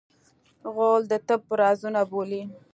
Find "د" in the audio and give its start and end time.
1.11-1.13